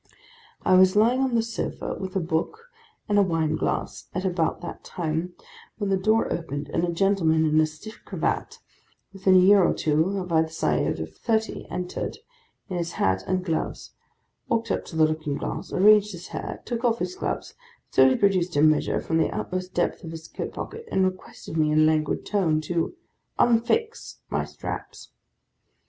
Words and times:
I 0.65 0.73
was 0.73 0.95
lying 0.95 1.21
on 1.21 1.35
the 1.35 1.43
sofa, 1.43 1.93
with 1.93 2.15
a 2.15 2.19
book 2.19 2.71
and 3.07 3.19
a 3.19 3.21
wine 3.21 3.55
glass, 3.55 4.07
at 4.15 4.25
about 4.25 4.61
that 4.61 4.83
time, 4.83 5.35
when 5.77 5.91
the 5.91 5.95
door 5.95 6.33
opened, 6.33 6.69
and 6.69 6.83
a 6.83 6.91
gentleman 6.91 7.45
in 7.45 7.61
a 7.61 7.67
stiff 7.67 8.01
cravat, 8.03 8.57
within 9.13 9.35
a 9.35 9.37
year 9.37 9.63
or 9.63 9.75
two 9.75 10.17
on 10.19 10.31
either 10.31 10.47
side 10.49 10.99
of 10.99 11.15
thirty, 11.15 11.67
entered, 11.69 12.17
in 12.67 12.77
his 12.77 12.93
hat 12.93 13.23
and 13.27 13.45
gloves; 13.45 13.91
walked 14.49 14.71
up 14.71 14.85
to 14.85 14.95
the 14.95 15.05
looking 15.05 15.37
glass; 15.37 15.71
arranged 15.71 16.13
his 16.13 16.29
hair; 16.29 16.63
took 16.65 16.83
off 16.83 16.97
his 16.97 17.13
gloves; 17.15 17.53
slowly 17.91 18.15
produced 18.15 18.55
a 18.55 18.63
measure 18.63 18.99
from 18.99 19.19
the 19.19 19.29
uttermost 19.29 19.75
depths 19.75 20.03
of 20.03 20.09
his 20.09 20.27
coat 20.27 20.51
pocket; 20.51 20.87
and 20.91 21.05
requested 21.05 21.55
me, 21.57 21.71
in 21.71 21.79
a 21.81 21.83
languid 21.83 22.25
tone, 22.25 22.59
to 22.59 22.95
'unfix' 23.37 24.15
my 24.31 24.45
straps. 24.45 25.11